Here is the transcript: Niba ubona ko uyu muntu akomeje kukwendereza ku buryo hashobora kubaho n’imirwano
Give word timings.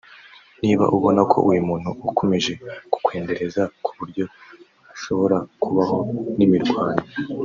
Niba 0.61 0.85
ubona 0.95 1.21
ko 1.31 1.37
uyu 1.49 1.61
muntu 1.69 1.89
akomeje 2.09 2.51
kukwendereza 2.91 3.61
ku 3.83 3.89
buryo 3.97 4.23
hashobora 4.87 5.37
kubaho 5.61 5.97
n’imirwano 6.37 7.03